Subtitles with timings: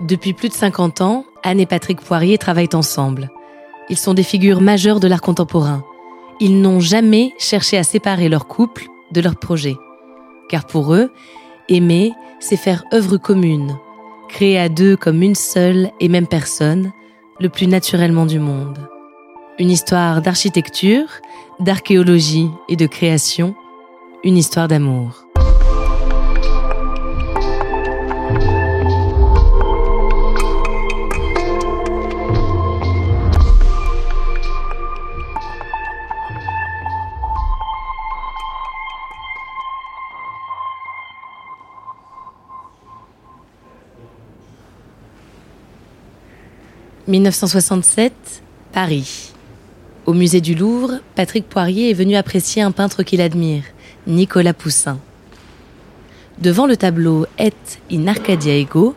[0.00, 3.30] Depuis plus de 50 ans, Anne et Patrick Poirier travaillent ensemble.
[3.88, 5.84] Ils sont des figures majeures de l'art contemporain.
[6.38, 9.76] Ils n'ont jamais cherché à séparer leur couple de leur projet.
[10.50, 11.10] Car pour eux,
[11.70, 13.78] aimer, c'est faire œuvre commune,
[14.28, 16.92] créer à deux comme une seule et même personne,
[17.40, 18.78] le plus naturellement du monde.
[19.58, 21.08] Une histoire d'architecture,
[21.58, 23.54] d'archéologie et de création,
[24.24, 25.25] une histoire d'amour.
[47.08, 48.12] «1967,
[48.72, 49.32] Paris.
[50.06, 53.62] Au musée du Louvre, Patrick Poirier est venu apprécier un peintre qu'il admire,
[54.08, 54.98] Nicolas Poussin.
[56.40, 57.52] Devant le tableau Et
[57.92, 58.96] in Arcadia Ego,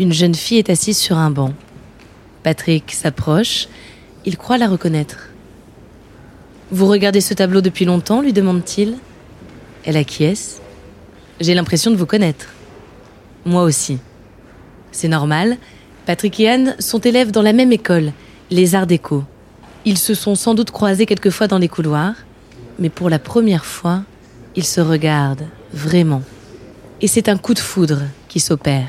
[0.00, 1.52] une jeune fille est assise sur un banc.
[2.42, 3.68] Patrick s'approche,
[4.24, 5.28] il croit la reconnaître.
[6.70, 8.22] Vous regardez ce tableau depuis longtemps?
[8.22, 8.96] lui demande-t-il.
[9.84, 10.58] Elle acquiesce.
[11.38, 12.46] J'ai l'impression de vous connaître.
[13.44, 13.98] Moi aussi.
[14.90, 15.58] C'est normal,
[16.06, 18.12] Patrick et Anne sont élèves dans la même école,
[18.50, 19.22] les Arts Déco.
[19.84, 22.14] Ils se sont sans doute croisés quelquefois dans les couloirs,
[22.78, 24.02] mais pour la première fois,
[24.56, 26.22] ils se regardent vraiment.
[27.00, 28.88] Et c'est un coup de foudre qui s'opère.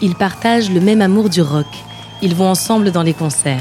[0.00, 1.66] Ils partagent le même amour du rock.
[2.22, 3.60] Ils vont ensemble dans les concerts.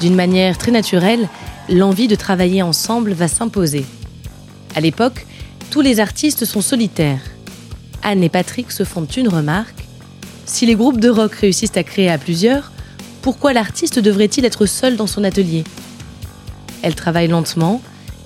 [0.00, 1.28] D'une manière très naturelle,
[1.68, 3.84] l'envie de travailler ensemble va s'imposer.
[4.74, 5.26] À l'époque,
[5.70, 7.20] tous les artistes sont solitaires.
[8.02, 9.84] Anne et Patrick se font une remarque.
[10.44, 12.72] Si les groupes de rock réussissent à créer à plusieurs,
[13.22, 15.64] pourquoi l'artiste devrait-il être seul dans son atelier?
[16.82, 17.80] Elle travaille lentement,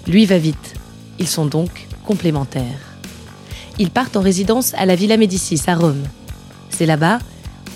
[0.07, 0.75] lui va vite.
[1.19, 2.97] Ils sont donc complémentaires.
[3.79, 6.03] Ils partent en résidence à la Villa Médicis à Rome.
[6.71, 7.19] C'est là-bas,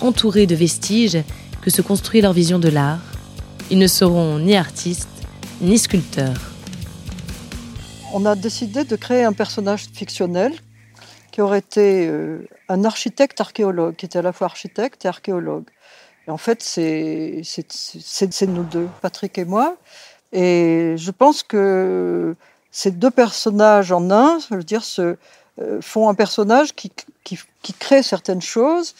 [0.00, 1.22] entourés de vestiges,
[1.61, 3.00] que se construit leur vision de l'art.
[3.71, 5.09] Ils ne seront ni artistes,
[5.61, 6.41] ni sculpteurs.
[8.15, 10.53] On a décidé de créer un personnage fictionnel
[11.30, 15.64] qui aurait été euh, un architecte archéologue, qui était à la fois architecte et archéologue.
[16.26, 17.42] Et en fait, c'est
[18.46, 19.76] nous deux, Patrick et moi.
[20.32, 22.36] Et je pense que
[22.70, 25.16] ces deux personnages en un, je veux dire, se,
[25.60, 26.92] euh, font un personnage qui,
[27.78, 28.94] crée certaines choses,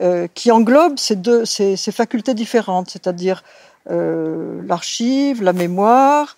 [0.00, 3.42] euh, qui englobe ces, deux, ces, facultés différentes, c'est-à-dire
[3.88, 6.36] l'archive, la mémoire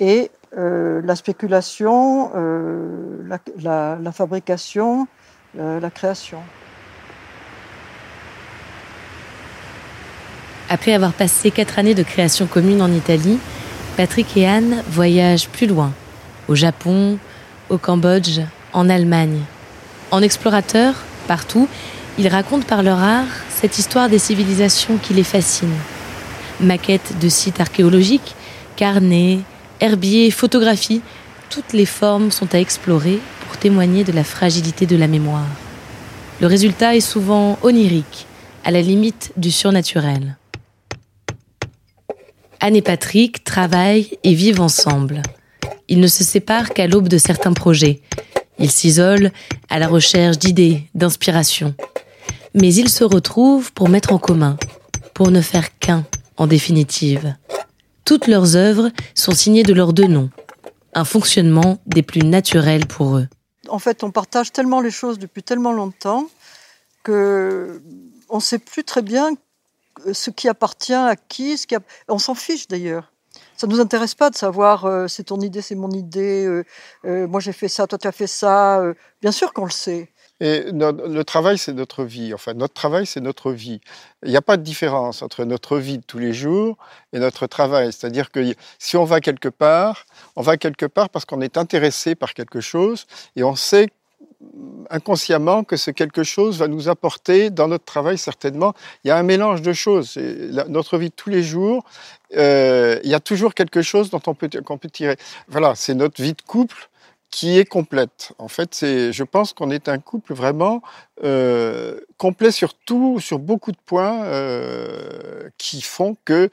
[0.00, 3.18] et euh, la spéculation, euh,
[3.58, 5.08] la, fabrication,
[5.58, 6.38] euh, la création.
[10.70, 13.38] Après avoir passé quatre années de création commune en Italie,
[13.96, 15.92] Patrick et Anne voyagent plus loin,
[16.48, 17.18] au Japon,
[17.68, 18.40] au Cambodge,
[18.72, 19.40] en Allemagne.
[20.10, 20.94] En explorateurs,
[21.26, 21.68] partout,
[22.18, 25.68] ils racontent par leur art cette histoire des civilisations qui les fascinent.
[26.60, 28.34] Maquettes de sites archéologiques,
[28.76, 29.40] carnets,
[29.80, 31.02] herbiers, photographies,
[31.50, 35.46] toutes les formes sont à explorer pour témoigner de la fragilité de la mémoire.
[36.40, 38.26] Le résultat est souvent onirique,
[38.64, 40.36] à la limite du surnaturel.
[42.60, 45.22] Anne et Patrick travaillent et vivent ensemble.
[45.88, 48.00] Ils ne se séparent qu'à l'aube de certains projets.
[48.58, 49.30] Ils s'isolent
[49.68, 51.74] à la recherche d'idées, d'inspiration.
[52.54, 54.56] Mais ils se retrouvent pour mettre en commun,
[55.14, 56.04] pour ne faire qu'un,
[56.36, 57.34] en définitive.
[58.06, 60.30] Toutes leurs œuvres sont signées de leurs deux noms,
[60.94, 63.26] un fonctionnement des plus naturels pour eux.
[63.68, 66.26] En fait, on partage tellement les choses depuis tellement longtemps
[67.02, 67.82] que
[68.28, 69.30] on ne sait plus très bien
[70.12, 71.60] ce qui appartient à qui,
[72.06, 73.12] on s'en fiche d'ailleurs.
[73.56, 76.64] Ça nous intéresse pas de savoir euh, c'est ton idée, c'est mon idée, euh,
[77.06, 78.82] euh, moi j'ai fait ça, toi tu as fait ça.
[79.20, 80.10] bien sûr qu'on le sait.
[80.40, 82.34] Et no- le travail, c'est notre vie.
[82.34, 83.80] Enfin, notre travail, c'est notre vie.
[84.22, 86.76] Il n'y a pas de différence entre notre vie de tous les jours
[87.12, 87.92] et notre travail.
[87.92, 90.04] C'est-à-dire que si on va quelque part,
[90.36, 93.88] on va quelque part parce qu'on est intéressé par quelque chose et on sait
[94.90, 98.74] inconsciemment que ce quelque chose va nous apporter dans notre travail certainement.
[99.04, 100.16] Il y a un mélange de choses.
[100.68, 101.84] Notre vie de tous les jours,
[102.36, 105.16] euh, il y a toujours quelque chose dont on qu'on peut tirer.
[105.48, 106.88] Voilà, c'est notre vie de couple
[107.36, 108.32] qui est complète.
[108.38, 110.80] En fait, c'est, je pense qu'on est un couple vraiment
[111.22, 116.48] euh, complet sur tout, sur beaucoup de points euh, qui font que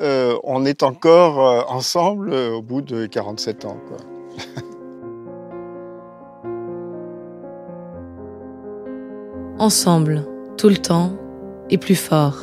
[0.00, 3.80] euh, on est encore ensemble au bout de 47 ans.
[9.58, 10.24] Ensemble,
[10.56, 11.14] tout le temps,
[11.68, 12.36] et plus fort.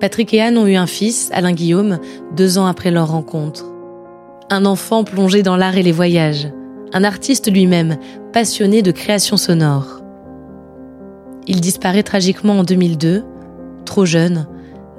[0.00, 2.00] Patrick et Anne ont eu un fils, Alain Guillaume,
[2.34, 3.66] deux ans après leur rencontre.
[4.50, 6.48] Un enfant plongé dans l'art et les voyages.
[6.92, 7.96] Un artiste lui-même,
[8.32, 10.02] passionné de création sonore.
[11.46, 13.24] Il disparaît tragiquement en 2002,
[13.84, 14.46] trop jeune,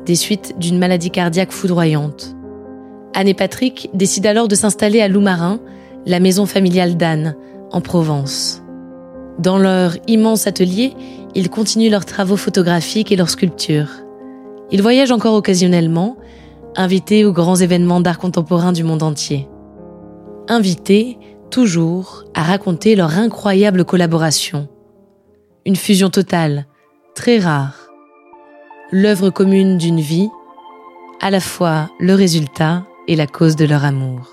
[0.06, 2.36] des suites d'une maladie cardiaque foudroyante.
[3.14, 5.60] Anne et Patrick décident alors de s'installer à Loumarin,
[6.06, 7.36] la maison familiale d'Anne,
[7.72, 8.64] en Provence.
[9.40, 10.94] Dans leur immense atelier,
[11.36, 13.90] ils continuent leurs travaux photographiques et leurs sculptures.
[14.72, 16.18] Ils voyagent encore occasionnellement,
[16.76, 19.48] invités aux grands événements d'art contemporain du monde entier.
[20.48, 21.18] Invités,
[21.54, 24.68] toujours, à raconter leur incroyable collaboration.
[25.68, 26.66] Une fusion totale,
[27.14, 27.90] très rare.
[28.92, 30.30] L'œuvre commune d'une vie,
[31.22, 34.33] à la fois le résultat et la cause de leur amour.